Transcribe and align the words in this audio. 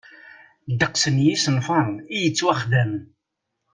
Ddeqs 0.71 1.03
n 1.09 1.15
yisenfaṛen 1.25 1.97
i 2.15 2.17
yettwaxdamen. 2.23 3.01